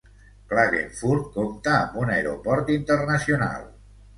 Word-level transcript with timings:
Klagenfurt 0.53 1.27
compta 1.35 1.75
amb 1.81 1.99
un 2.05 2.15
aeroport 2.17 2.73
internacional. 2.81 3.71